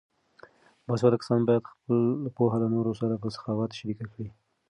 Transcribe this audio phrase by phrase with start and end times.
[0.87, 4.27] باسواده کسان باید خپله پوهه له نورو سره په سخاوت شریکه کړي.